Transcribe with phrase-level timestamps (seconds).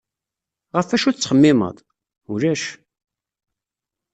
[0.75, 1.75] Ɣef acu tettxemmimeḍ?
[2.31, 2.63] Ulac...